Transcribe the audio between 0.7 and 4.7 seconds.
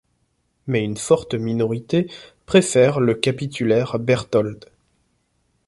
une forte minorité préfère le capitulaire Berthold.